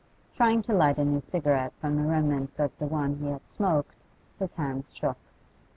Trying 0.35 0.63
to 0.63 0.73
light 0.73 0.97
a 0.97 1.05
new 1.05 1.21
cigarette 1.21 1.73
from 1.79 1.95
the 1.95 2.01
remnants 2.09 2.57
of 2.57 2.75
the 2.79 2.87
one 2.87 3.17
he 3.17 3.27
had 3.27 3.47
smoked, 3.51 3.93
his 4.39 4.55
hands 4.55 4.89
shook. 4.91 5.19